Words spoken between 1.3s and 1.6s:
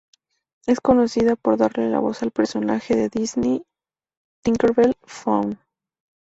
por